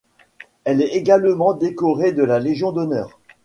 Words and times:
Elle 0.63 0.81
est 0.81 0.95
également 0.95 1.53
décorée 1.53 2.11
de 2.11 2.23
la 2.23 2.39
légion 2.39 2.71
d'honneur. 2.71 3.19